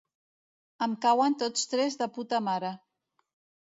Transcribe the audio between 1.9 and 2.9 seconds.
de puta mare.